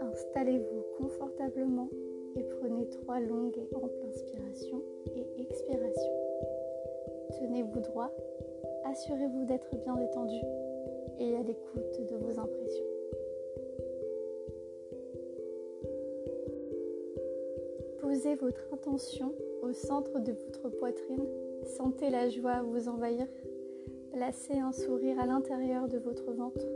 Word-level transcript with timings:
Installez-vous 0.00 0.84
confortablement 0.98 1.88
et 2.36 2.42
prenez 2.42 2.86
trois 2.90 3.20
longues 3.20 3.56
et 3.56 3.74
amples 3.74 4.06
inspirations 4.06 4.82
et 5.16 5.40
expirations. 5.40 6.12
Tenez-vous 7.38 7.80
droit, 7.80 8.10
assurez-vous 8.84 9.46
d'être 9.46 9.74
bien 9.78 9.96
détendu 9.96 10.36
et 11.18 11.36
à 11.36 11.42
l'écoute 11.42 12.00
de 12.10 12.16
vos 12.16 12.38
impressions. 12.38 12.84
Posez 17.98 18.34
votre 18.34 18.74
intention 18.74 19.34
au 19.62 19.72
centre 19.72 20.18
de 20.18 20.32
votre 20.32 20.68
poitrine, 20.68 21.26
sentez 21.64 22.10
la 22.10 22.28
joie 22.28 22.62
vous 22.62 22.88
envahir, 22.88 23.26
placez 24.12 24.58
un 24.58 24.72
sourire 24.72 25.18
à 25.18 25.26
l'intérieur 25.26 25.88
de 25.88 25.98
votre 25.98 26.32
ventre. 26.32 26.66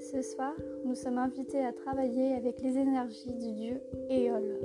Ce 0.00 0.20
soir, 0.22 0.52
nous 0.84 0.94
sommes 0.94 1.18
invités 1.18 1.64
à 1.64 1.72
travailler 1.72 2.34
avec 2.34 2.60
les 2.60 2.76
énergies 2.78 3.34
du 3.34 3.52
dieu 3.52 3.80
Éole. 4.10 4.58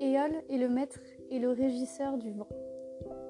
Éole 0.00 0.34
est 0.50 0.58
le 0.58 0.68
maître 0.68 1.00
et 1.30 1.38
le 1.38 1.50
régisseur 1.50 2.18
du 2.18 2.30
vent. 2.32 2.48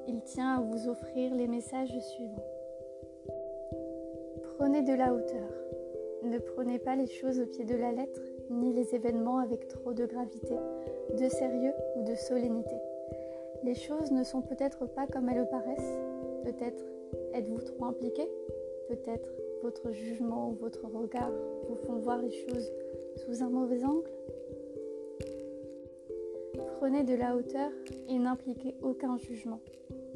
Il 0.08 0.22
tient 0.22 0.56
à 0.56 0.60
vous 0.60 0.88
offrir 0.88 1.34
les 1.34 1.46
messages 1.46 1.98
suivants. 1.98 2.46
Prenez 4.56 4.82
de 4.82 4.94
la 4.94 5.14
hauteur. 5.14 5.50
Ne 6.22 6.38
prenez 6.38 6.78
pas 6.78 6.96
les 6.96 7.06
choses 7.06 7.40
au 7.40 7.46
pied 7.46 7.64
de 7.64 7.76
la 7.76 7.92
lettre, 7.92 8.20
ni 8.50 8.72
les 8.72 8.94
événements 8.94 9.38
avec 9.38 9.68
trop 9.68 9.92
de 9.92 10.04
gravité, 10.04 10.54
de 11.18 11.28
sérieux 11.28 11.74
ou 11.96 12.02
de 12.02 12.14
solennité. 12.14 12.76
Les 13.62 13.74
choses 13.74 14.10
ne 14.10 14.24
sont 14.24 14.42
peut-être 14.42 14.86
pas 14.86 15.06
comme 15.06 15.28
elles 15.28 15.38
le 15.38 15.46
paraissent. 15.46 15.98
Peut-être 16.44 16.84
êtes-vous 17.34 17.60
trop 17.60 17.84
impliqué 17.84 18.22
Peut-être 18.88 19.30
votre 19.62 19.92
jugement 19.92 20.50
ou 20.50 20.54
votre 20.54 20.86
regard 20.86 21.30
vous 21.68 21.76
font 21.76 21.96
voir 21.96 22.18
les 22.18 22.30
choses 22.30 22.72
sous 23.16 23.42
un 23.42 23.50
mauvais 23.50 23.84
angle 23.84 24.10
Prenez 26.78 27.04
de 27.04 27.14
la 27.14 27.36
hauteur 27.36 27.70
et 28.08 28.18
n'impliquez 28.18 28.74
aucun 28.82 29.18
jugement, 29.18 29.60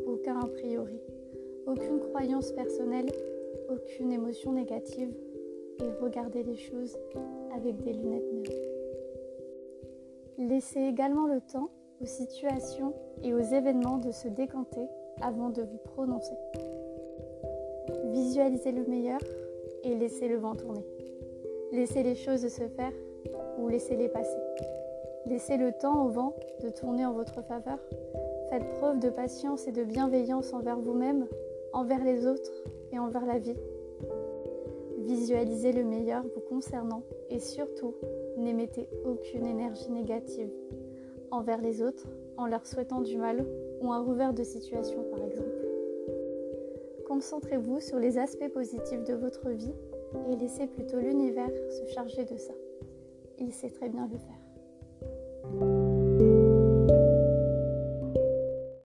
aucun 0.07 0.41
a 0.41 0.47
priori, 0.47 0.99
aucune 1.67 2.01
croyance 2.01 2.53
personnelle, 2.53 3.11
aucune 3.71 4.13
émotion 4.13 4.53
négative 4.53 5.15
et 5.81 5.91
regardez 6.03 6.43
les 6.43 6.57
choses 6.57 6.97
avec 7.55 7.83
des 7.83 7.93
lunettes 7.93 8.33
neuves. 8.33 8.65
Laissez 10.39 10.81
également 10.81 11.27
le 11.27 11.41
temps 11.41 11.71
aux 12.01 12.07
situations 12.07 12.95
et 13.23 13.35
aux 13.35 13.41
événements 13.41 13.99
de 13.99 14.11
se 14.11 14.29
décanter 14.29 14.87
avant 15.21 15.51
de 15.51 15.63
vous 15.63 15.79
prononcer. 15.85 16.35
Visualisez 18.13 18.73
le 18.73 18.85
meilleur 18.85 19.21
et 19.83 19.95
laissez 19.95 20.29
le 20.29 20.37
vent 20.37 20.55
tourner. 20.55 20.85
Laissez 21.73 22.03
les 22.03 22.15
choses 22.15 22.47
se 22.49 22.69
faire 22.69 22.93
ou 23.59 23.69
laissez-les 23.69 24.09
passer. 24.09 24.39
Laissez 25.27 25.57
le 25.57 25.73
temps 25.73 26.07
au 26.07 26.09
vent 26.11 26.35
de 26.63 26.69
tourner 26.69 27.07
en 27.07 27.13
votre 27.13 27.43
faveur. 27.43 27.79
Faites 28.51 28.69
preuve 28.79 29.01
de 29.01 29.09
patience 29.09 29.67
et 29.67 29.73
de 29.73 29.85
bienveillance 29.85 30.53
envers 30.53 30.79
vous-même, 30.79 31.27
envers 31.73 32.05
les 32.05 32.27
autres 32.27 32.53
et 32.93 32.99
envers 32.99 33.25
la 33.25 33.39
vie. 33.39 33.57
Visualisez 34.99 35.73
le 35.73 35.85
meilleur 35.85 36.23
vous 36.23 36.43
concernant 36.49 37.03
et 37.31 37.41
surtout, 37.41 37.95
n'émettez 38.37 38.89
aucune 39.05 39.47
énergie 39.47 39.91
négative 39.91 40.51
envers 41.31 41.61
les 41.61 41.83
autres 41.83 42.07
en 42.37 42.47
leur 42.47 42.67
souhaitant 42.67 43.01
du 43.01 43.17
mal 43.17 43.47
ou 43.81 43.93
un 43.93 44.03
revers 44.03 44.35
de 44.35 44.43
situation 44.43 45.03
par 45.11 45.23
exemple. 45.23 45.65
Concentrez-vous 47.07 47.81
sur 47.81 47.99
les 47.99 48.19
aspects 48.19 48.53
positifs 48.53 49.05
de 49.05 49.15
votre 49.15 49.51
vie 49.51 49.75
et 50.31 50.37
laissez 50.37 50.67
plutôt 50.67 50.99
l'univers 50.99 51.51
se 51.71 51.93
charger 51.93 52.25
de 52.25 52.37
ça. 52.37 52.55
Il 53.39 53.53
sait 53.53 53.71
très 53.71 53.89
bien 53.89 54.09
le 54.11 54.19
faire. 54.19 54.44